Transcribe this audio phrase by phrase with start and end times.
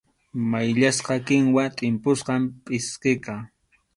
[0.51, 3.33] Mayllasqa kinwa tʼimpusqam pʼsqiqa.